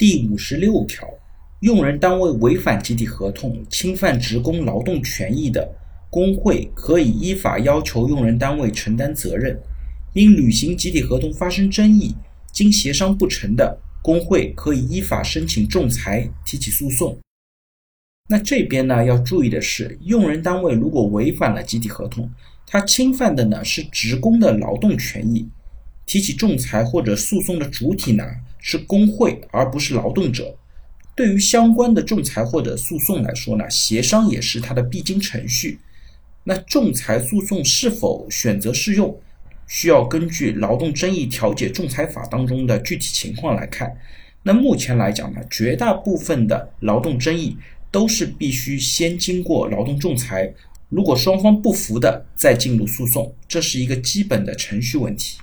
[0.00, 1.06] 第五十六条，
[1.60, 5.70] 用人单位违反集体合同，侵犯职工劳动权益的，
[6.08, 9.60] 工会可以依法要求用人单位承担责任。
[10.14, 12.14] 因履行集体合同发生争议，
[12.50, 17.18] 经协商不成的，工会可以依法申请仲裁，提起诉讼。
[18.26, 22.26] 那这边呢，要注意的是，用人单位如果违反了集体合同，
[22.66, 25.46] 他侵犯的呢是职工的劳动权益。
[26.06, 28.24] 提起仲裁或者诉讼的主体呢
[28.60, 30.56] 是工会，而不是劳动者。
[31.14, 35.78] 对于相关的仲裁或者诉讼来说呢，协商也是它的必经程序。
[36.44, 39.14] 那仲裁诉讼是否选择适用，
[39.66, 43.94] 需要根据《劳动争议调解仲裁法》当中的具体情况来看。
[44.42, 47.58] 那目前来讲呢，绝大部分的劳动争议
[47.90, 50.50] 都是必须先经过劳动仲裁，
[50.88, 55.38] 如果双方不服的，再进入诉讼，这是一个基本的程序问题。